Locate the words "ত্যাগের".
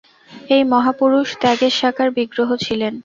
1.41-1.73